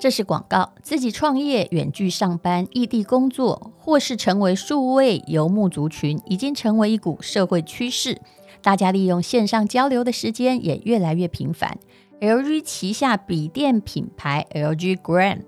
[0.00, 0.72] 这是广告。
[0.82, 8.18] 自己创业、远距上班、异地工作，或是成为数位游牧族群，已经成为一股社会趋势。
[8.62, 11.78] 大家利用线上交流的时间也越来越频繁。
[12.20, 15.40] LG 旗下笔电品牌 LG Gram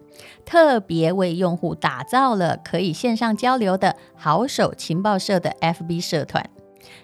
[0.46, 6.48] 特别为用户打造了可以线上交流的好手情报社的 FB 社团。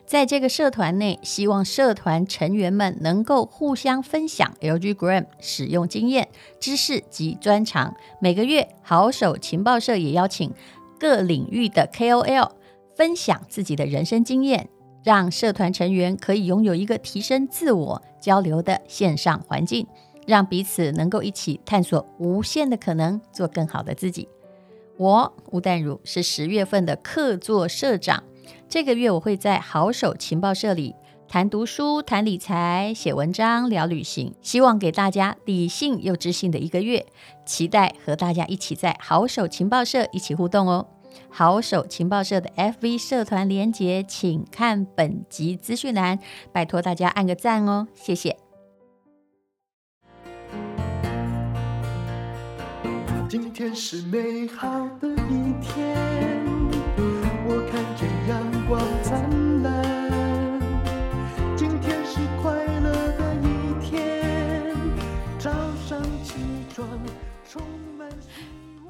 [0.09, 6.27] 在这个社团内，希望社团成员们能够互相分享 LG Gram 使用经验、
[6.59, 7.95] 知识及专长。
[8.19, 10.51] 每个月，好手情报社也邀请
[10.99, 12.52] 各领域的 KOL
[12.97, 14.71] 分享自己的人生经验，
[15.05, 19.87] 让社团成员可以拥有一个提升自我交流的线上环境，
[20.27, 24.27] 让彼此能够一起探索无限的可能，做更好的自己。
[24.97, 28.25] 我吴淡如是十月份的客座社长。
[28.69, 30.95] 这个月我会在好手情报社里
[31.29, 37.05] 谈读书、谈理财、写文章、聊旅行，希望给大家理性又知性的一个月。
[37.45, 40.87] 期待和大家一起在好手情报社一起互动哦。
[41.30, 46.19] 好手情报社的 FV 社团连结，请看本集资讯栏，
[46.52, 48.37] 拜托大家按个赞哦，谢谢。
[53.29, 56.38] 今天是美好的一天，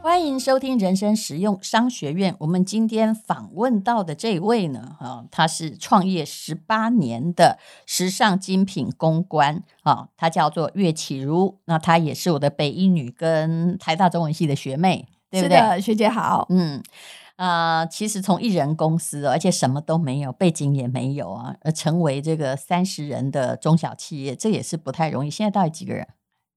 [0.08, 2.34] 欢迎收听人生实用商学院。
[2.38, 11.58] 我们今天访问到的这位呢，啊，他是创业十八年的时尚精品公关啊，他叫做岳启如。
[11.66, 15.58] 那他也是我的北一女跟台大中文系的学妹，对不对？
[15.58, 16.46] 是的，学姐好。
[16.48, 16.82] 嗯。
[17.36, 25.30] 啊、呃，其实从一人公司，而且什么都没有，背景也没有啊，而成为这个三十人的中小企业，这也是不太容易。
[25.30, 26.08] 现在到底几个人？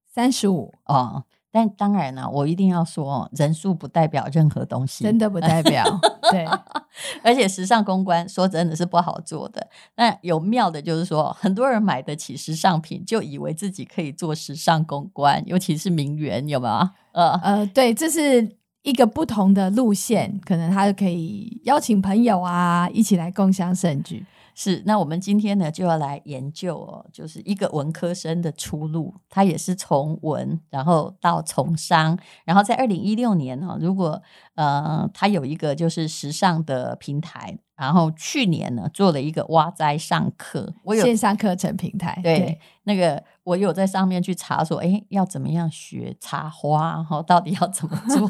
[0.07, 1.25] 三十五哦。
[1.51, 5.85] 但当然了，我一定要说，人数不代表任何东西，真的不代表。
[6.31, 6.45] 对，
[7.23, 9.67] 而且时尚公关说真的是不好做的。
[9.95, 16.89] 那有妙的就是说，很多人买得起时尚品，就以为自己可以做时尚公关，尤其是名媛，有没有？
[17.11, 18.57] 呃呃，对，这是。
[18.83, 24.25] 一个不同的路线，可能他就可以邀请朋友啊，一起来共享盛举。
[24.53, 34.21] 是，那我们今天呢就要来研究哦，就是一个文科生的出路，他也是从文，然后到从商，然后在二零一六年哦，如果
[34.55, 48.27] 呃他有一个就是时尚的平台，然后去年呢做了一个挖栽上课，我有线上课程平台，对，对那个我有在上面去查说，哎，要怎么样学插花，然后到底要怎么做？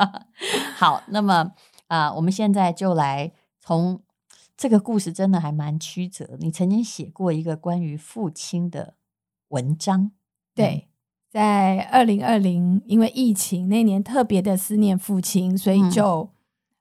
[0.76, 1.52] 好，那么
[1.88, 4.00] 啊、呃，我们现在就来从。
[4.56, 6.36] 这个故事真的还蛮曲折。
[6.38, 8.94] 你曾经写过一个关于父亲的
[9.48, 10.12] 文章，
[10.54, 10.88] 对，
[11.28, 16.28] 在二零二零，因为疫情那年特别的思念父亲，所以就、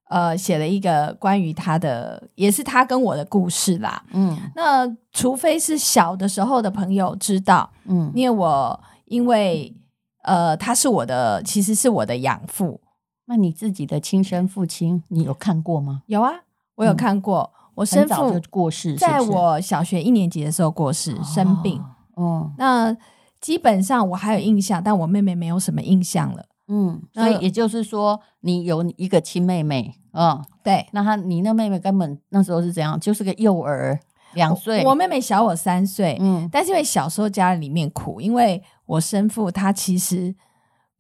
[0.10, 4.06] 嗯、呃写了一个关于他的，也是他跟我的故事啦。
[4.12, 9.76] 嗯，那除非是小的时候的朋友知道，嗯，因为我因为
[10.22, 12.80] 呃他是我的，其实是我的养父。
[13.26, 16.04] 那你自己的亲生父亲，你有看过吗？
[16.06, 16.44] 有啊，
[16.76, 17.52] 我有看过。
[17.56, 21.82] 嗯我生父就过世，在我小学一年级的时候过世，生病。
[22.16, 22.96] 哦，那
[23.42, 26.46] 基本上我还有印象，但我妹妹没有什么印象了。
[26.68, 29.96] 嗯，所以也就是说，你有一个亲妹妹。
[30.14, 30.88] 嗯，对。
[30.92, 33.00] 那她，你那妹妹根本那时候是怎样？
[33.00, 34.00] 就是个幼儿，
[34.34, 34.84] 两岁。
[34.86, 36.18] 我妹妹小我三岁。
[36.22, 40.36] 嗯，但是因为小时候家里面苦，因为我生父他其实。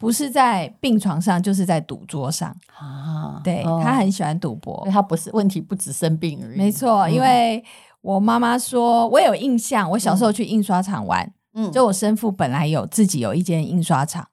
[0.03, 2.53] 不是在病床上，就是在赌桌上。
[2.77, 3.39] 啊！
[3.41, 6.57] 对、哦、他很喜欢赌博，他不是问题，不止生病而已。
[6.57, 7.63] 没错，嗯、因为
[8.01, 14.27] 我妈妈说，我有印象，我小时候去印刷厂玩，嗯，就我生父本来有自己有一间印刷厂，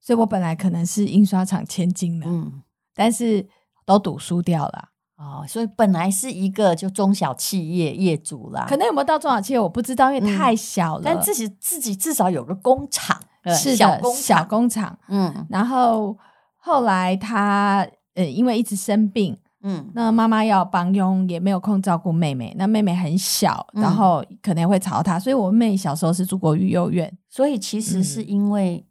[0.00, 2.62] 所以我本来可能是印刷厂千金的，嗯，
[2.94, 3.46] 但是
[3.84, 4.88] 都赌输掉了。
[5.18, 13.20] 哦，所以本来是一个就中小企业业主啦，可能有没有到中小企业我不知道，因为太小了，嗯、但自己自己至少有个工厂。
[13.44, 16.16] 是的，小工小工厂，嗯，然后
[16.56, 28.84] 后来他呃，因为一直生病，嗯，那妈妈要帮佣，也没有空照顾妹妹，那妹妹很小，嗯、然后可能会吵她，所以我妹小时候是住过育幼院，所以其实是因为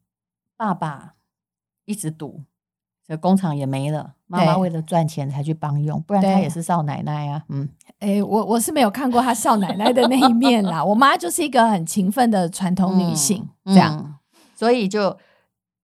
[0.58, 1.14] 爸爸
[1.86, 2.42] 一直赌，
[3.06, 7.70] 这工厂也没了，妈妈为了赚钱才去帮佣，不然她也是少奶奶啊，嗯，
[8.00, 13.96] 哎，我我是没有看过她少奶奶的那一面啦，我妈就是一个很勤奋的传统女性， 嗯、这样。
[13.98, 14.16] 嗯
[14.60, 15.18] 所以就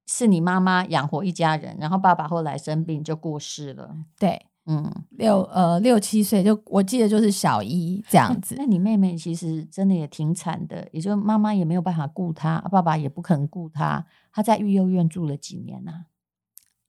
[0.05, 3.95] 是你妈妈养活一家人，然后爸爸后来生病就过世了。
[4.19, 8.53] 对，嗯，六呃六七岁，就我记得就是小一这样子。
[8.57, 14.05] 那你妹妹其实真的也挺惨的，也就妈妈也没有办法顾她，爸爸也不肯顾她。
[14.33, 16.01] 她在育幼院住了几年呢、啊？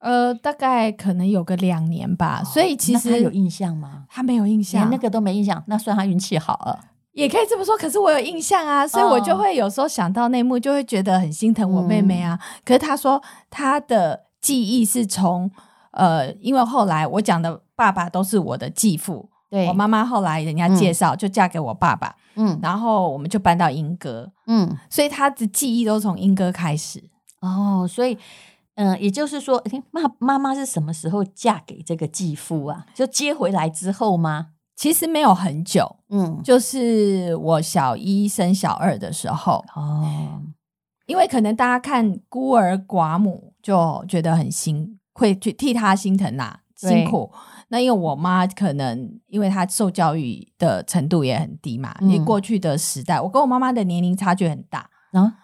[0.01, 2.43] 呃，大概可能有个两年吧。
[2.43, 4.07] 哦、所以其实她有印象吗？
[4.11, 6.96] 她没有印象，连那个都没印象，那算她运气好了。
[7.17, 7.77] 也可以这么说。
[7.77, 12.39] 可是我有印象啊，所以我就会有时候想到那幕，就会觉得很心疼我妹妹啊。
[12.41, 13.21] 嗯、可是她说
[13.51, 15.51] 她的记忆是从
[15.91, 17.61] 呃，因为后来我讲的。
[17.79, 27.05] 爸爸都是我的继父，对，我妈妈后来人家介绍就嫁给我爸爸，嗯，然后我们就搬到英歌，嗯，所以她的记忆都从英歌开始。
[27.43, 28.17] 哦，所以，
[28.77, 32.87] 嗯、呃，也就是说，妈妈妈是什么时候嫁给这个继父啊？
[32.95, 34.47] 就接回来之后吗？
[34.77, 40.43] 其实没有很久，嗯，就是我小一生小二的时候，哦，
[41.07, 47.33] 因为可能大家看孤儿寡母就觉得很心，会去替他心疼呐、啊，辛苦。
[47.69, 55.35] 那因为我妈可能因为她受教育的程度也很低嘛，嗯、因为过去的时代，我跟我妈妈的年龄差距很大啊。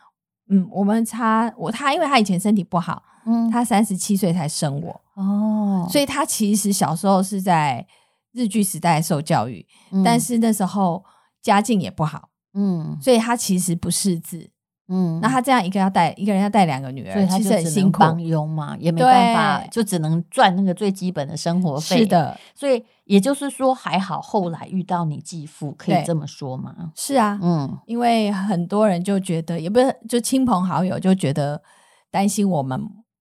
[0.50, 7.84] 嗯，我们差我她，因为她以前身体不好，嗯，她三十七岁才生我哦，所以她其实小时候是在
[8.32, 11.04] 日据时代受教育，嗯、但是那时候
[11.40, 14.50] 家境也不好，嗯，所以他其实不识字。
[14.88, 21.98] 嗯，那他这样一个要带一个人要带两个女儿，所以他就很辛苦，帮佣嘛，也没办法，就只能赚那个最基本的生活费。
[21.98, 26.92] 是的，所以也就是说，还好后来遇到你继父，可以这么说吗？
[26.94, 31.62] 是啊，嗯，因为很多人就觉得，也不是就亲朋好友就觉得
[32.10, 32.78] 担心我们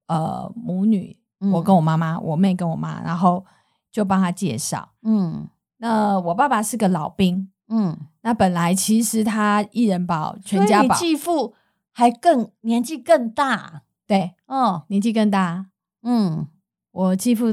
[0.08, 3.46] 呃母女，嗯、我跟我妈妈，我妹跟我妈，然后
[3.92, 4.94] 就帮他介绍。
[5.04, 7.52] 嗯，那我爸爸是个老兵。
[7.74, 11.54] 嗯，那本来其实他一人保全家保，继父
[11.94, 15.68] 还更年纪更大，对，哦，年纪更大，
[16.04, 16.48] 嗯，
[16.92, 17.46] 我继父，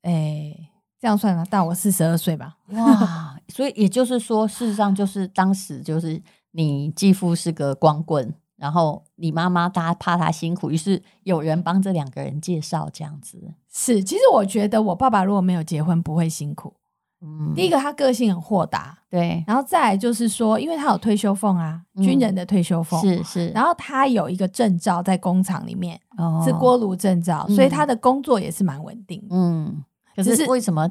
[0.00, 6.22] 哎、欸，这样算了，大我四十二岁吧， 哇，所以也就是说，事实上就是当时就是
[6.52, 16.72] 你继父是个光棍，然后你妈妈大家怕他辛苦，于是有人帮这两个人介绍这样子，是，其实我觉得我爸爸如果没有结婚不会辛苦。
[17.20, 29.22] 嗯，第一个他个性很豁达，对，然后再来就是说，因为他有退休俸啊，嗯、军人的退休俸是是，然后他有一个证照在工厂里面，哦、是锅炉证照，所以他的工作也是蛮稳定。
[29.30, 29.84] 嗯，
[30.14, 30.90] 可是为什么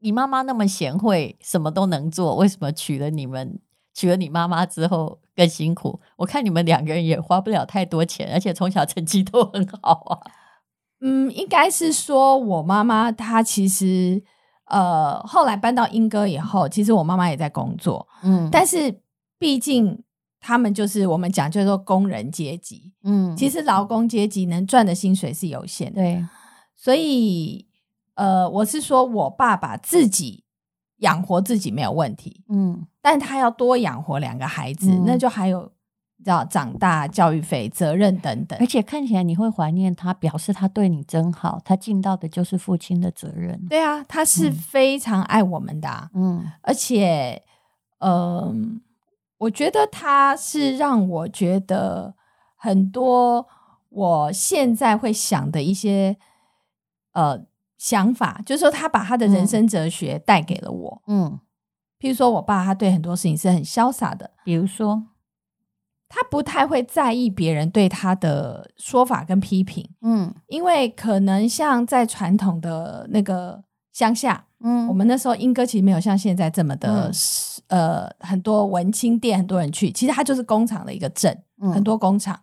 [0.00, 3.60] 你妈妈那么贤惠，什么都能做，为什么娶了你们，
[3.92, 6.00] 娶了你妈妈之后更辛苦？
[6.16, 10.18] 我看你们两个人也花不了太多钱，而且从小成绩都很好啊。
[11.04, 14.22] 嗯，应该是说我妈妈她其实。
[14.66, 19.02] 呃，后来搬到英歌以后，其实我妈妈也在工作，嗯，但是
[19.38, 20.02] 毕竟
[20.40, 26.26] 他们就是我们讲叫做工人阶级，嗯，其实劳工阶级能赚的薪水是有限的，对，
[26.74, 27.68] 所以
[28.14, 30.44] 呃，我是说我爸爸自己
[31.00, 35.70] 养活自己没有问题，嗯，但他要多养活两个孩子，嗯，那就还有。
[36.24, 43.66] 要长大、教育费、责任等等，而且看起来你会怀念他，表示他对你真好，他尽到的就是父亲的责任。
[43.68, 47.42] 对啊，他是非常爱我们的啊，嗯，而且，
[47.98, 48.54] 嗯、呃，
[49.38, 52.14] 我觉得他是让我觉得
[52.56, 53.46] 很多
[53.90, 56.16] 我现在会想的一些
[57.12, 57.44] 呃
[57.76, 61.38] 想法，就是说他把他的人生哲学带给了我，嗯，
[61.98, 65.08] 譬如说我爸，他对很多事情是很潇洒的，比如说。
[66.14, 73.60] 他不太会在意别人对他的说法跟批评，嗯，因为可能像在传统的那个
[73.92, 77.10] 乡下，嗯，我们那时候英歌其实没有像现在这么的，
[77.66, 82.38] 嗯、呃，很多文青店，很多人去，其实它就是工厂的一个镇，嗯、很多工厂。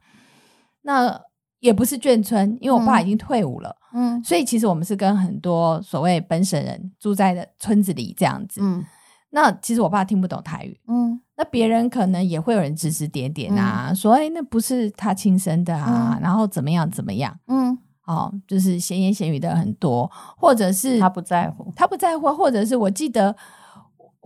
[0.82, 1.18] 那
[1.62, 8.84] 也不是眷村，因为我爸已经退伍了，嗯，所以其实我们是跟很多所谓本省人住在的村子里这样子，嗯。
[9.34, 23.34] 那其实我爸听不懂台语，嗯，那别人可能也会有人指指点点啊，嗯、说哎，那不是他亲生的啊，嗯、然后怎么样怎么样，嗯，哦，就是闲言闲语的很多，或者是他不在乎，他不在乎，或者是我记得，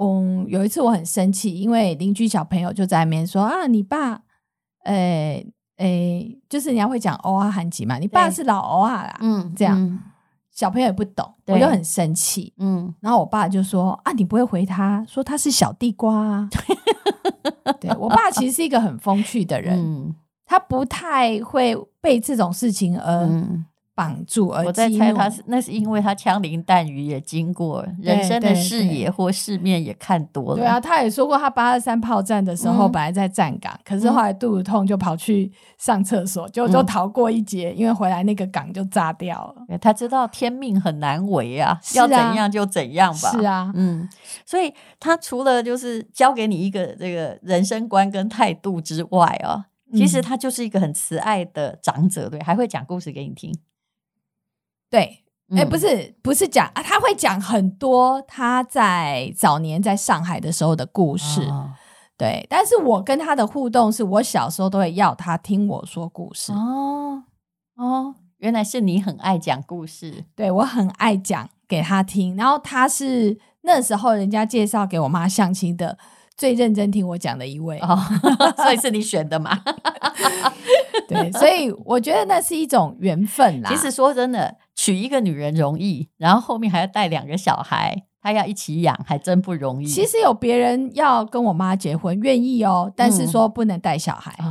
[0.01, 4.21] 嗯，有一次我很生气，因为邻居小朋友就在那边说啊，你爸，
[4.85, 5.45] 哎
[5.77, 9.79] 哎，就是人家会讲欧啊韩籍嘛，你爸是老欧啊啦，嗯，这样。
[9.79, 9.99] 嗯
[10.55, 12.51] 小朋友也不懂，我就很生气。
[12.57, 16.49] 嗯，然后我爸就说：“啊，你不会回他说他是小地瓜啊？”
[17.81, 24.63] 对，我爸其实是一个很风趣的人，嗯、他不太会被这种事情而、嗯、绑住而。
[24.65, 30.57] 我在猜他是那是因为他枪林弹雨也经过人生的视野或世面也看多了。
[30.57, 39.77] 对啊，他也说过他八二三炮战的时候本来在站岗，嗯、可是后来肚子痛就跑去上厕所，就、嗯、就逃过一劫，因为回来那个岗就炸掉了。
[39.79, 43.31] 他知道天命很难违啊，啊，要怎样就怎样吧。
[43.31, 44.07] 是啊，嗯，
[44.45, 49.65] 所以他除了就是教给你一个这个人生观跟态度之外啊。
[49.93, 53.55] 其实他就是一个很慈爱的长者，对，还会讲故事给你听。
[54.95, 61.41] 对，哎、欸，不是，不是讲啊，他会讲很多他在早年在上海的时候的故事。
[61.41, 61.71] 哦、
[62.17, 66.53] 对，但是我跟他的互动是我小时候都会要他听我说故事。
[66.53, 67.23] 哦
[67.75, 70.23] 哦，原来是你很爱讲故事。
[70.33, 75.97] 对，我很爱讲给他听，然后他是那时候人家介绍给我妈相亲的。
[76.37, 77.97] 最认真听我讲的一位哦，
[78.61, 79.57] 所以是你选的嘛？
[81.07, 83.69] 对，所以我觉得那是一种缘分啦。
[83.69, 89.87] 其实说真的，娶一个女人容易，然后后面还要带两个小孩，他要一起养，还真不容易。
[89.87, 94.45] 其实有别人要跟我妈结婚，愿意哦，但是说不能带小孩啊。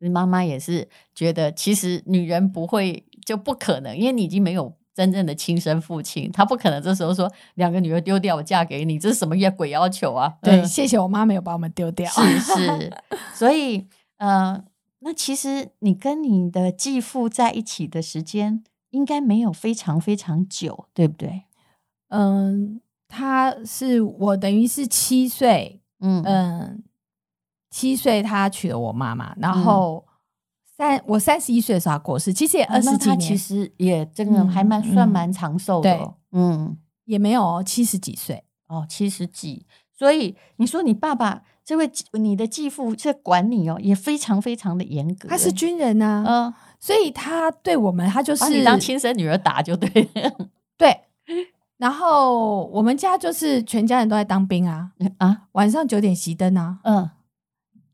[0.00, 4.76] 嗯，你妈妈也是觉得，其实女人不会就不可能，因为你已经没有。
[4.94, 10.34] 真正的亲生父亲，他不可能这时候说两个女儿丢掉我嫁给你，这是什么样鬼要求啊？
[10.44, 12.10] 对，嗯、谢谢我妈没有把我们丢掉。
[12.10, 12.92] 是是，
[13.32, 13.86] 所以
[14.18, 14.62] 呃，
[14.98, 21.42] 那其实你跟你的继父在一起的时间应该没有非常非常久，对不对？
[22.08, 26.84] 嗯，他是我等于是七岁，嗯嗯，
[27.68, 30.04] 七岁他娶了我妈妈，然后。
[30.06, 30.08] 嗯
[31.06, 35.96] 我三十一岁的时候过世，其实也二十几年，其实也真的还蛮、嗯、算蛮长寿的。
[35.96, 39.64] 对，嗯，也没有七十几岁哦，七十几。
[40.02, 45.28] 所以你说你爸爸这位你的继父在管你哦，也非常非常的严格。
[45.28, 50.48] 他是军人呐、啊，嗯，所以他对我们，他就是把你当亲生女儿打就对了。
[50.76, 51.02] 对，
[51.78, 54.90] 然后我们家就是全家人都在当兵啊。
[55.18, 57.08] 啊，晚上九点熄灯啊，嗯。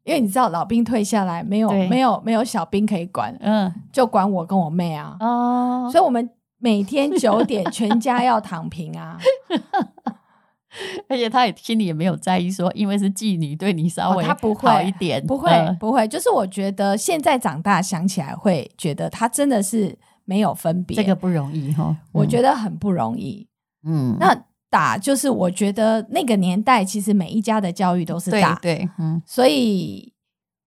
[0.05, 9.19] 因为你知道老兵退下来没有没有没有小兵可以管，嗯，就管我跟我妹啊，哦，所以我们每天九点全家要躺平啊，
[11.09, 23.47] 而且他也心里也没有在意说，因为是妓女对你稍微他不会好一点，不会、嗯、不会，就是我觉得现在长大想起来会觉得他真的是没有分别，这个不容易哈、哦，我觉得很不容易，
[23.85, 24.45] 嗯，那。
[24.71, 30.13] 打就是我觉得那个年代，其实每一家的教育都是打，对，对，嗯，所以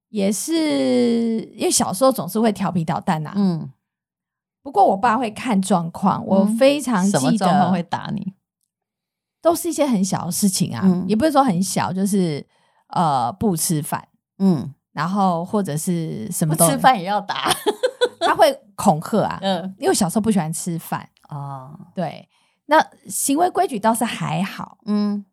[0.10, 3.70] 也是因为小时候总是会调皮捣蛋呐，嗯。
[4.64, 8.34] 不过我爸会看状况，我非常记得，会打你，
[9.42, 12.46] 都是一些很小的事情啊，嗯、也不是说很小，就是
[12.90, 14.08] 呃不吃饭，
[14.40, 17.52] 嗯，然后或者是什么都不吃饭也要打，
[18.22, 21.10] 他会恐吓啊，嗯，因为小时候不喜欢吃饭。
[21.30, 22.28] 哦，对。
[22.68, 22.78] 那
[23.10, 25.26] 行为规矩倒是还好，嗯，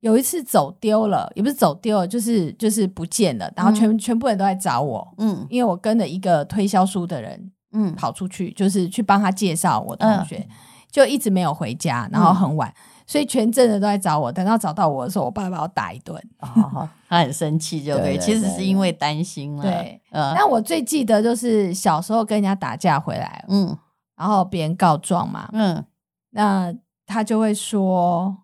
[0.00, 10.48] 有一次走丢了，也不是走丢了，就是就是不见了，然后全、嗯、全部人都在找我，嗯，因为我跟了一个推销书的人，嗯，跑出去就是去帮他介绍我同学、嗯，
[10.96, 12.74] 就一直没有回家，然后很晚，嗯、
[13.06, 23.76] 所以全镇的都在找我，等到找到我的时候，我爸把我打一顿，哦，他很生气，就对，其实是因为担心了，对，嗯，那我最记得就是小时候跟人家打架回来，嗯，
[24.16, 25.84] 然后别人告状嘛，嗯。
[26.30, 26.74] 那
[27.06, 28.36] 他就会说，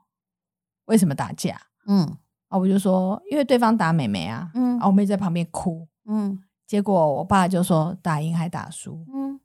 [0.87, 1.59] 为什么打架？
[1.87, 2.07] 嗯，
[2.49, 9.41] 啊，我就说，因为对方打妹妹啊，嗯，啊，我妹在旁边哭，嗯，结果我爸就说打赢还打输，嗯，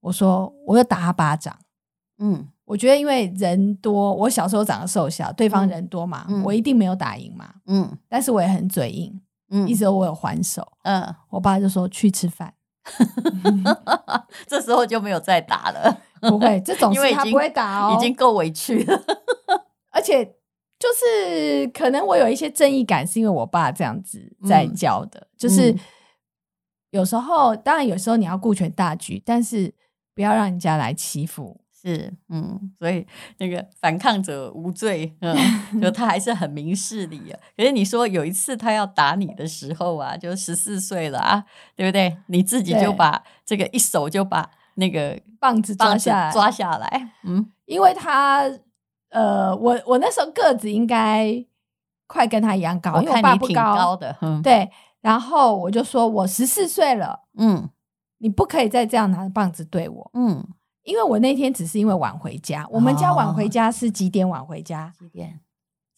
[0.00, 1.54] 我说我就打他巴掌，
[2.18, 9.20] 嗯，我觉得因为人多，我小时候长得瘦小，对方人多嘛，嗯，我一定没有打赢嘛，嗯，但是我也很嘴硬，
[9.50, 12.54] 嗯，一直我有还手，嗯，我爸就说去吃饭，
[14.46, 16.02] 这时候就没有再打了。
[16.20, 19.02] 不会，这种事他不会打哦，已经够委屈了。
[19.92, 20.24] 而且
[20.78, 25.20] 就是可能我有一些正义感，是因为我爸这样子在教的。
[25.20, 25.76] 嗯、就是
[26.90, 29.72] 有时候，当然有时候你要顾全大局，但是
[30.14, 31.60] 不要让人家来欺负。
[31.86, 33.06] 是，嗯，所以
[33.38, 35.36] 那个反抗者无罪，嗯，
[35.80, 37.38] 就 他还是很明事理啊。
[37.56, 41.44] 可是你说有一次他要打你的时候啊，就十四岁了啊，
[41.76, 42.16] 对不对？
[42.26, 44.50] 你自己就把这个一手就把。
[44.78, 48.42] 那个棒子抓下来，抓下来，嗯，因为他，
[49.08, 51.42] 呃，我我那时候个子应该
[52.06, 54.70] 快跟他一样高，因为我爸不高，挺高的，嗯，对。
[55.00, 57.70] 然后我就说我十四岁了，嗯，
[58.18, 60.46] 你不可以再这样拿着棒子对我，嗯，
[60.86, 64.92] 因为我那天只是因为晚回家，哦，我们家晚回家是几点晚回家？
[64.98, 65.40] 几点？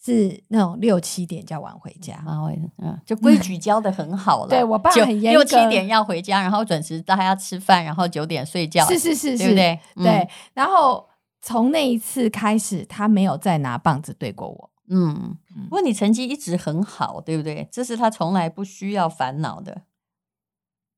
[0.01, 2.25] 是那种六七点就要晚回家，
[2.79, 4.49] 嗯，就规 矩教的很好了。
[4.49, 8.87] 对我爸很严格，六七点要回家，然后准时大家要吃饭，然后九点睡觉。
[8.87, 9.81] 是是是是，对不对？
[9.97, 10.29] 对。
[10.55, 11.07] 然后
[11.43, 14.71] 从那一次开始，他没有再拿棒子对过我。
[14.89, 17.69] 嗯，不过你成绩一直很好，对不对？
[17.71, 19.83] 这是他从来不需要烦恼的。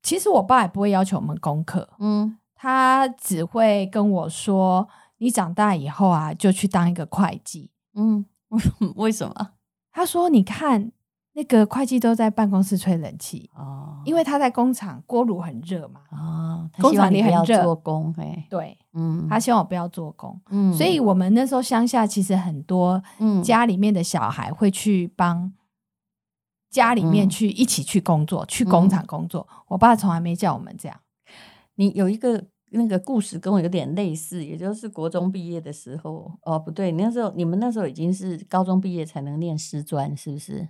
[0.03, 4.87] 其实我爸也不会要求我们功课，嗯，他只会跟我说
[5.17, 8.23] ：“你长大以后啊，就去当一个会计。”嗯。
[8.97, 9.53] 为什么？
[9.91, 10.91] 他说：“你看，
[11.33, 16.01] 那个会计都在办公室吹冷气哦，因为他在工厂锅炉很热嘛。
[16.11, 18.13] 哦，工厂里很热，做工。
[18.19, 20.39] 哎，对，嗯，他希望我不要做工。
[20.51, 25.51] 嗯，所以我们那时候乡下其实很多，嗯，家里面的小孩会去帮
[26.69, 29.47] 家里面去一起去工作，去工厂工作。
[29.67, 30.99] 我爸从来没叫我们这样。
[31.81, 40.69] 你有一个。”那个故事跟我有点类似，也就是国中毕业的时候，哦，不对，那时候你们那时候已经是高中毕业才能念师专，是不是？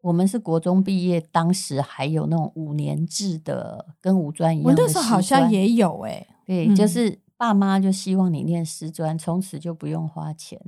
[0.00, 4.82] 我们是国中毕业，当时还有那种五年制的，跟五专一样的。
[4.82, 10.60] 我那时候好像也有哎、欸，对，嗯、就是爸妈就希望你念师专，从此就不用花钱。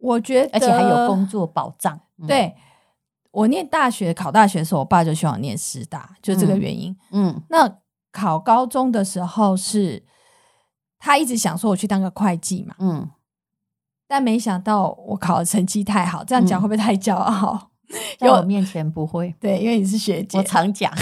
[0.00, 2.00] 我觉得，而且还有工作保障。
[2.18, 2.54] 嗯、对，
[3.32, 6.96] 我念大学考大学的时候，我爸就希望我念师大，就这个原因。
[7.10, 7.78] 嗯，嗯那。
[8.14, 10.04] 考高中的时候是，
[11.00, 13.10] 他一直想说我去当个会计嘛，嗯，
[14.06, 17.70] 但没想到我考的成绩太好，这样讲会不会太骄傲？
[18.18, 20.92] 在我面前不会， 对，因为你是学姐，我常讲，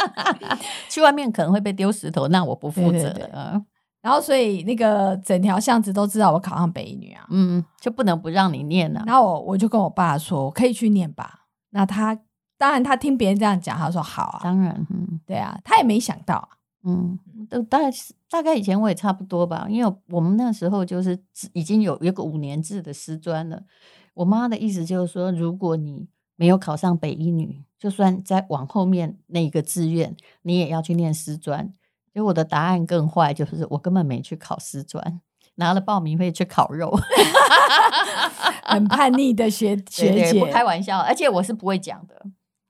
[0.90, 3.10] 去外面可能会被丢石头，那我不负责。
[3.10, 3.62] 对对对，
[4.02, 9.02] 然后所以那个整条巷子都知道我考上北一女啊，嗯，就不能不让你念了。
[9.06, 11.46] 然后我我就跟我爸说，我可以去念吧。
[11.70, 12.18] 那他。
[12.60, 14.40] 当然，他听别人这样讲，他说好啊。
[14.42, 16.48] 当然，嗯，对啊，他也没想到，
[16.84, 17.18] 嗯，
[17.50, 17.90] 都大概
[18.30, 23.64] 大概以前我也差不多吧，因为我们那时候就是已经有一个五年制的师专了。
[24.14, 31.70] 我妈的意思就是说，如果你没有考上北一女，就算再往后面那一个志愿，你也要去念师专。
[32.14, 35.20] 结果我的答案更坏，就是我根本没去考师专，
[35.56, 36.90] 拿了报名费去烤肉。
[38.64, 42.26] 很叛逆的学学姐，不开玩笑，而且我是不会讲的。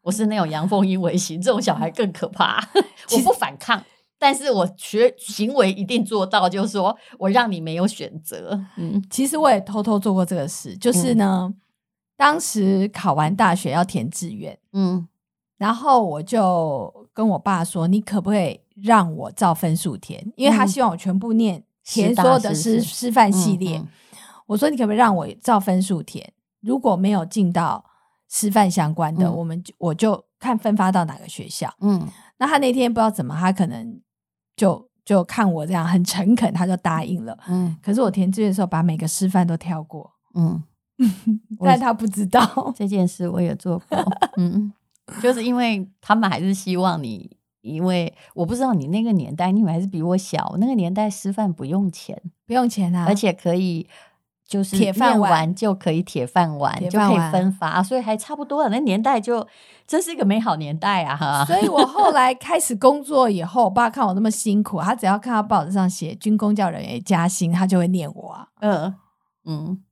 [0.09, 2.67] 我是那种阳奉阴违型，这种小孩更可怕。
[3.13, 3.85] 我不反抗，
[4.19, 8.59] 但是我学行为一定做到，就是说我让你没有选择。
[8.77, 11.61] 嗯，其实我也偷偷做过这个事，就是呢，嗯、
[12.17, 15.07] 当时考完大学要填志愿，嗯，
[15.59, 20.33] 然后我就跟我爸说：“你可不可以让我照分数填？
[20.37, 23.77] 因为他希望我全部念填所有的师师范系列。
[23.77, 23.89] 嗯嗯”
[24.49, 26.33] 我说：“你可不可以让我照分数填？
[26.63, 27.85] 如果没有进到。”
[28.29, 31.73] 师范相关的，嗯、我们就我就看分发到哪个学校。
[31.81, 32.07] 嗯，
[32.39, 34.01] 那他那天不知道怎么，他可能
[34.55, 37.37] 就就看我这样很诚恳，他就答应了。
[37.49, 40.13] 嗯，可是我填志愿的时候，把每个师范都跳过。
[40.35, 40.63] 嗯，
[41.65, 42.43] 但他不知道
[42.77, 43.99] 这件事，我也做过。
[44.37, 44.73] 嗯，
[45.23, 50.55] 就是因为他们还是希望你，因为我不知道你那个年代，你们还是比我小。
[50.59, 53.89] 那个年代师范不用钱，不用钱啊，而且可以。
[54.49, 58.71] 就是铁饭碗就可以铁饭碗，就可以分发，所以还差不多了。
[58.71, 59.47] 那年代就
[59.87, 61.15] 真是一个美好年代啊！
[61.15, 68.49] 哈， 所以我后来开始工作以后，我爸看我那么辛苦，他只要看到报纸上写军工教人员加薪，他就会念我啊。
[68.61, 68.95] 嗯
[69.45, 69.85] 嗯，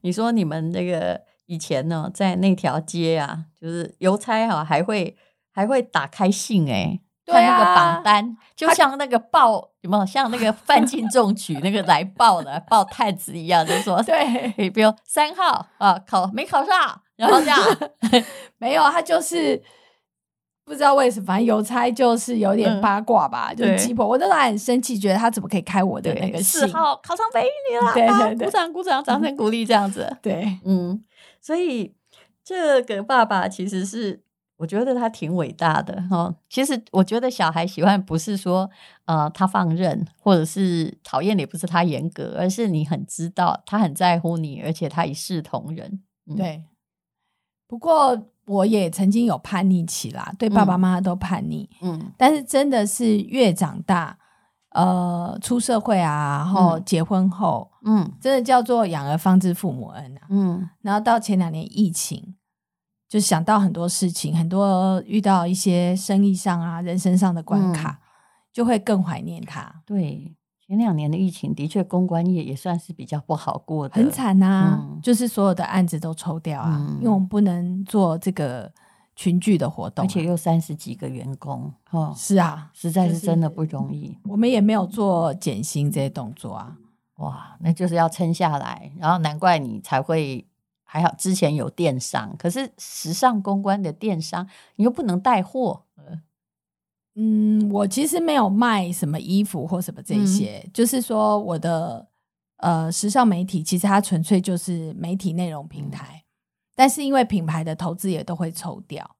[0.00, 5.14] 你说你们那个以前呢，在那条街啊，就是邮差哈，还会
[5.50, 7.00] 还会打开信哎、欸。
[7.24, 17.58] 看那个榜单，就像那个报有没有像那个范进中举那个来报的报太子一样，就说对，比如三号啊考没考上，然后这样
[18.58, 19.62] 没有，他就是
[20.64, 24.06] 不知道为什么，反正邮差就是有点八卦吧，嗯、就是鸡婆。
[24.06, 31.02] 我那时候很生气，觉得他怎么可以开我的那个四号考上北一女了，对对对，鼓掌鼓掌，掌声鼓励这样子，对，嗯，
[31.40, 31.94] 所以
[32.44, 34.24] 这个爸爸其实是。
[34.62, 36.32] 我觉得他挺伟大的哈。
[36.48, 38.70] 其实我觉得小孩喜欢不是说
[39.06, 46.00] 呃他放任，或者是讨厌也，不是他严格，而是你很知道他很在乎你，而且他一视同仁。
[46.28, 46.62] 嗯、对。
[47.66, 51.68] 不过我也曾经有叛逆期啦，对爸爸妈妈都叛逆。
[51.80, 52.12] 嗯。
[52.16, 54.16] 但是真的是越长大，
[54.70, 60.20] 呃，出社会啊，然后结婚后，嗯，真的叫做养儿方知父母恩啊。
[60.28, 60.68] 嗯。
[60.82, 62.36] 然后到前两年疫情。
[63.12, 68.00] 就想到很多事情，很多遇到一些生意上啊、人生上的关卡，嗯、
[68.50, 69.70] 就会更怀念他。
[69.84, 70.34] 对，
[70.66, 74.78] 前两年的疫情的确，公关业也算是比较不好过的，很惨呐、啊。
[74.80, 78.72] 嗯、就是所有的案子都抽掉啊，嗯、因为我们不能做这个
[79.14, 84.16] 群聚的活动、啊，而且又三十几个员工，哦，是啊，实在是真的不容易。
[84.24, 86.74] 我们也没有做减薪这些动作啊，
[87.18, 90.46] 哇，那就是要撑下来，然后难怪你才会。
[90.92, 95.84] 还好之前有电商，可是时尚公关的电商，你又不能带货。
[97.14, 102.06] 嗯，我其实没有卖什么衣服或什么这些，嗯、就是说我的
[102.58, 106.28] 呃时尚媒体，其实它纯粹就是媒体内容平台，嗯、
[106.74, 109.16] 但是因为品牌的投资也都会抽掉，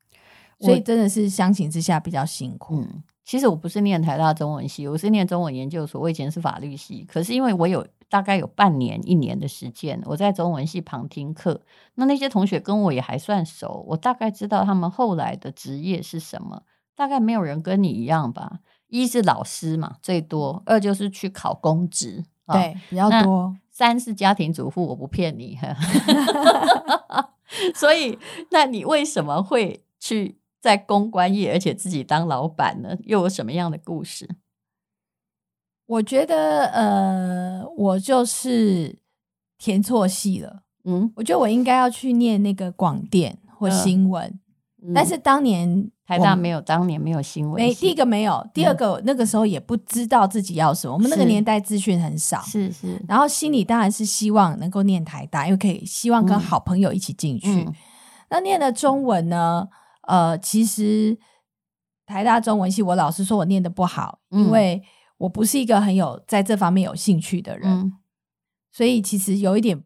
[0.61, 2.83] 所以真的是相形之下比较辛苦。
[2.83, 11.63] 嗯，其实我不是念台大中文系，我是念中文研究所，我以前是法律系，可是因为我有大概有半年一年的时间，我在中文系旁听课，
[11.95, 16.65] 那那些同学跟我也还算熟，我大概知道他们后来的职业是什么。
[16.95, 18.59] 大概没有人跟你一样吧。
[18.89, 22.23] 一是老师嘛，最多；二就是去考公职，
[22.53, 23.57] 对，比较多。
[23.71, 25.59] 三是家庭主妇，我不骗你。
[27.75, 28.19] 所以，
[28.51, 32.95] 那你为什么会去在公关业，而且自己当老板呢？
[33.05, 34.29] 又有什么样的故事？
[35.93, 38.99] 我觉得，呃，我就是
[39.59, 40.63] 填错系了。
[40.85, 44.27] 嗯，我觉得我应该要去念那个广电或新闻，
[44.83, 45.91] 嗯、但是当年。
[46.05, 47.55] 台大没有，当年没有新闻。
[47.55, 50.93] 没，第一个没有，第二个、嗯、那个时候也不知道自己要什么。
[50.93, 53.01] 我们那个年代资讯很少，是是。
[53.09, 57.67] 然后心里当然是希望能够念台大，因为可以希望跟好朋友一起进去。
[58.29, 59.69] 那念的中文呢？
[60.07, 61.17] 呃，其实
[62.05, 64.83] 台大中文系，我老师说我念的不好，嗯、因为
[65.23, 67.93] 我不是一个很有在这方面有兴趣的人，嗯、
[68.73, 69.81] 所以其实有一点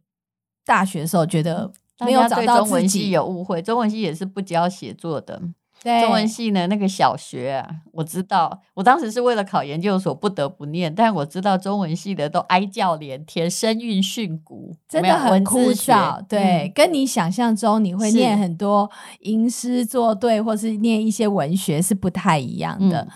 [0.64, 1.70] 大学的时候觉得
[2.00, 2.68] 没有找到自己。
[2.68, 5.42] 中文系有误会，中文系也是不教写作的。
[5.82, 16.24] 对中文系呢，那个小学啊，我知道，我当时是为了考研究所不得不念，但我知道中文系的都哀叫连天，声韵训诂，真的很枯燥。
[16.26, 23.02] 对，嗯、跟你想象中你会念很多吟诗作对，或是念一些文学是不太一样的。
[23.02, 23.08] 嗯、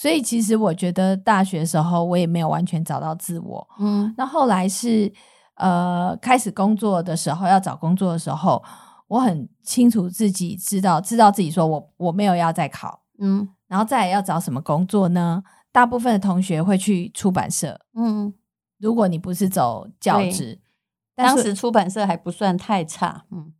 [0.00, 3.68] 所以其实我觉得大学的时候我也没有完全找到自我。
[3.80, 5.12] 嗯，那后来是
[5.56, 8.62] 呃开始工作的时候，要找工作的时候。
[9.08, 15.42] 我很清楚自己知道，知道自己说我我没有要再考，嗯，然后再来要找什么工作呢？
[15.72, 18.34] 大部分的同学会去出版社，嗯，
[18.78, 20.60] 如果你不是走教职，
[21.16, 23.50] 当时出版社还不算太差，嗯，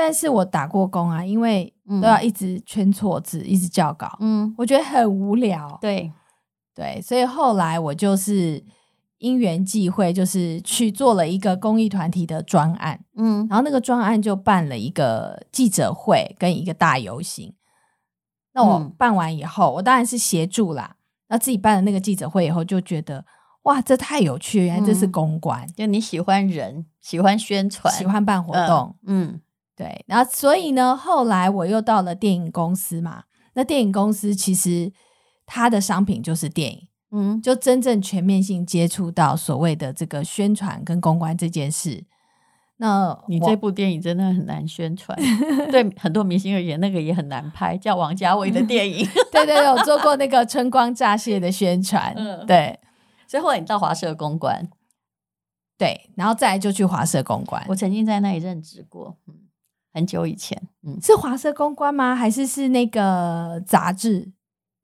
[0.00, 6.10] 但是我打过工啊，因为都要一直圈错字，嗯、一直校稿，嗯，我觉得很无聊，对
[6.74, 8.64] 对，所以后来我就是。
[9.20, 17.52] 因缘际会，就是去做了一个公益团体的专案，嗯，然后那个专案就办了一个记者会跟一个大游行。
[18.54, 20.96] 那我办完以后，嗯、我当然是协助啦。
[21.28, 23.22] 那自己办了那个记者会以后，就觉得
[23.64, 25.70] 哇，这太有趣了，原来这是公关。
[25.74, 29.40] 就你喜欢人，喜欢宣传，喜欢办活动，嗯，嗯
[29.80, 30.04] 对。
[30.06, 33.24] 然后所以呢，后来我又到了电影公司嘛。
[33.54, 34.92] 那电影公司其实
[35.46, 36.88] 它的商品就是电影。
[37.12, 42.04] 嗯，就真正全面性接触到所谓的这个宣传跟公关这件事，
[42.76, 45.18] 那你这部电影真的很难宣传，
[45.72, 49.04] 对很多明星而言，那个也很难拍，叫王家卫的电影。
[49.32, 52.78] 对对对，我做过那个 春光乍泄的宣传，嗯，对。
[53.26, 54.68] 所以后来你到华社公关，
[55.76, 57.64] 对，然后再来就去华社公关。
[57.68, 59.34] 我曾经在那里任职过，嗯，
[59.92, 62.14] 很久以前，嗯，是华社公关吗？
[62.14, 64.24] 还是是那个杂志《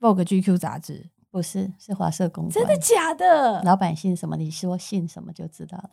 [0.01, 1.11] Vogue GQ》杂志？
[1.31, 2.53] 不是，是华社公关。
[2.53, 3.63] 真的假的？
[3.63, 4.37] 老板姓什么？
[4.37, 5.91] 你说姓什么就知道了。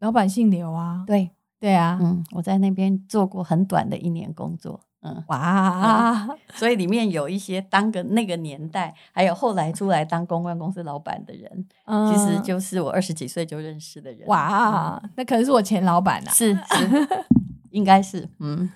[0.00, 1.04] 老板姓刘啊。
[1.06, 4.80] 对对啊，嗯，我在那边做过很短的一年工作。
[5.00, 14.26] 嗯，哇、嗯， 所以里面有一些当个那个年代，还有后来出来当公关公司老板的人，嗯、其实就是我二十几岁就认识的人。
[14.26, 16.30] 哇，嗯、那可能是我前老板啊。
[16.32, 17.08] 是是，
[17.78, 18.28] 应该是。
[18.40, 18.70] 嗯，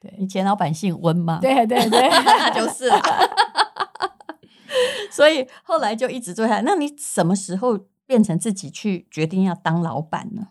[0.00, 1.38] 对，你前老板姓温吗？
[1.42, 2.98] 对对对，那 就是了。
[5.10, 6.62] 所以后来就一直做下来。
[6.62, 10.48] 那你什么时候变成自己去决定要当老板呢？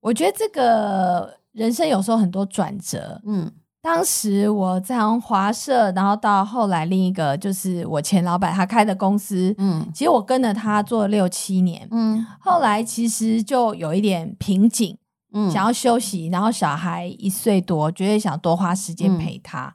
[0.00, 3.20] 我觉得这个人生有时候很多转折。
[3.26, 3.50] 嗯，
[3.82, 9.52] 当时我在华社，然后到后来另一个就是我前老板他开的公司。
[9.58, 11.88] 嗯，其实我跟着他做了六七年。
[11.90, 14.96] 嗯，后来其实就有一点瓶颈，
[15.36, 19.66] 嗯，想要休息，然后小孩一岁多，觉得想多花时间陪他。
[19.66, 19.74] 嗯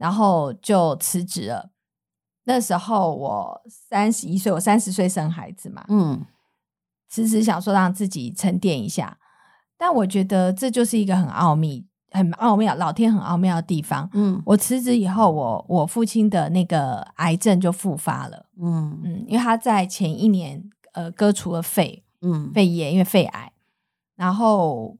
[0.00, 1.72] 然后就辞职了。
[2.44, 6.24] 那时候我三十一岁，我三十岁生孩子嘛，嗯，
[7.10, 9.18] 辞职想说让自己沉淀一下。
[9.76, 14.08] 但我觉得这就是一个很奥秘、很奥妙、老天很奥妙的地方。
[14.14, 18.46] 嗯，我辞职以后，我我父亲的那个癌症就复发了。
[18.58, 23.52] 嗯嗯，因为他在前一年呃割除了肺，嗯，肺炎，因为肺癌。
[24.20, 24.98] 然后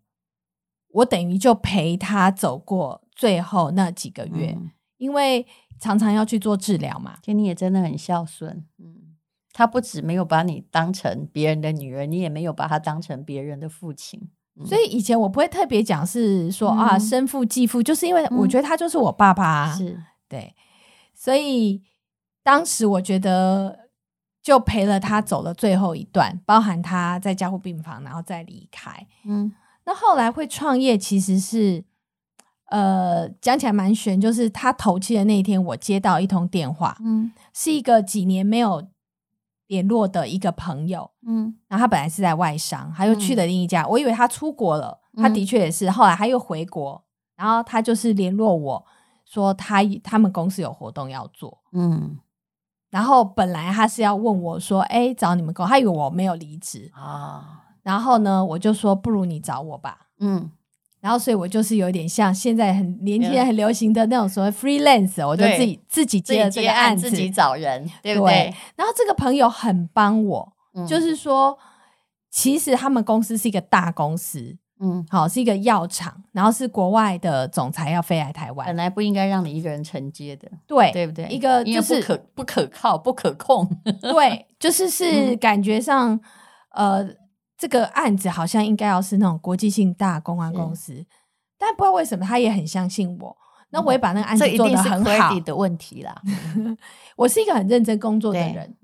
[0.89, 4.57] 我等于就陪他走过最后那几个月。
[4.57, 4.71] 嗯。
[4.97, 5.47] 因为
[5.81, 9.17] 常常要去做治疗嘛，天你也真的很孝顺，嗯，
[9.51, 14.21] 他不止没有把你当成别人的女儿，你也没有把他当成别人的父亲，
[14.67, 19.99] 所以以前我不会特别讲是说、嗯、啊生父继父，就是因为我觉得他就是我爸爸，是。
[20.29, 20.55] 对，
[21.15, 21.83] 所以
[22.43, 23.80] 当时我觉得
[24.43, 29.07] 就陪了他走了最后一段，包含他在加护病房，然后再离开。
[29.25, 29.53] 嗯，
[29.85, 31.85] 那后来会创业其实是
[32.67, 38.89] 呃讲起来蛮悬，就是他头七的那一天，我接到一通电话，嗯，是一个几年没有。
[39.71, 47.01] 联络的一个朋友，嗯，然后他本来是在外商，他又去了另一家，嗯、我以为他出国了，他的确也是，后来他又回国，
[47.37, 48.85] 然后他就是联络我
[49.25, 52.19] 说他他们公司有活动要做，嗯，
[52.91, 60.51] 然后本来他是要问我说，哎，找你们公，他以为我没有离职啊，然后呢，我就说不如你找我吧，嗯。
[61.03, 68.31] 然后，所以我就是有点像现在很年轻人很流行的那种所谓 freelance，我就自己自己接了这个案子，自己找人，对不对？
[68.31, 68.55] 对。
[68.77, 71.59] 然后这个朋友很帮我，嗯、就是说，
[72.31, 81.29] 其实他们公司是一个大公司，嗯，好，是一个药厂，然后是国外的总裁要飞来台湾，本来不应该让你一个人承接的，对，对不对？
[81.29, 83.69] 一个就是不可不可靠、不可控，
[84.01, 86.19] 对，就是是感觉上，
[86.71, 87.15] 嗯、呃。
[87.61, 91.05] 这个案子好像应该要是那种国际性大公关公司，
[91.59, 93.37] 但不知道为什么他也很相信我。
[93.69, 95.39] 那我也把那个案子做得很好。
[95.41, 96.23] 的问题啦，
[97.17, 98.75] 我是一个很认真工作的人，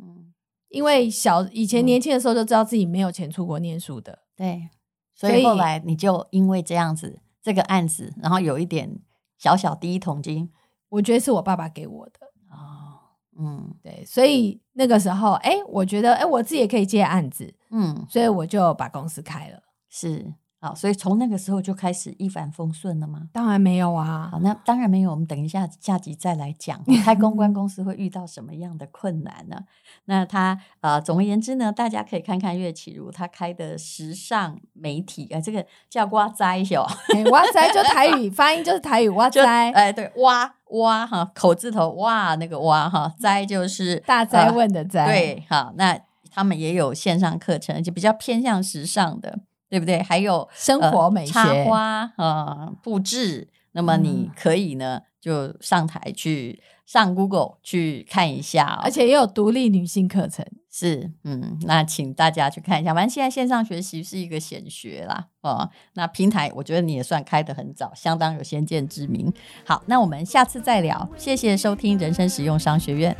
[0.68, 4.68] 因为小以前年轻的时候就知道自己没有钱出国念书的，对，
[5.16, 9.00] 所以后来你就因为这样子这个案子，然后有一点
[9.38, 10.52] 小小第一桶金，
[10.90, 13.00] 我觉得是我爸爸给我的哦。
[13.38, 19.62] 嗯，对，所以那个时候，哎，我觉得，哎，我自己也可以接案子，嗯，所以我就把公司开了。
[19.88, 20.34] 是，
[20.66, 23.28] 好，所以从那个时候就开始一帆风顺了吗？
[23.32, 25.12] 当然没有啊，好，那当然没有。
[25.12, 29.60] 我们等一下下集再来讲， 开公关公司会遇到什么样的困难呢？
[30.06, 36.84] 那他呃，总而言之呢，大家可以看看岳启如他开的时尚媒体啊，这个叫哇哉哟，
[37.30, 40.52] 哇哉就台语发音就是台语哇哉，哎，对，哇。
[40.70, 45.96] 哇哈口字头哇那个哇哈哉就是大哉问的哉、呃、对好那
[46.28, 50.02] 他们也有线上课程，就比较偏向时尚的，对不对？
[50.02, 60.44] 还有生活美学、插花呃布置，那么你可以呢、嗯、就上台去上 Google 去看一下、哦，而且也有独立女性课程。
[60.70, 62.92] 是，嗯，那请大家去看一下。
[62.92, 69.32] 反正现在线上学习是一个显学啦，哦，那平台我觉得你也算开得很早，相当有先见之明。
[69.64, 71.08] 好，那我们下次再聊。
[71.16, 73.16] 谢谢收听人生实用商学院，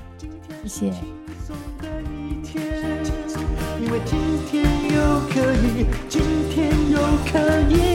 [0.67, 1.01] 谢谢。
[6.09, 6.99] 今天又
[7.31, 7.86] 可以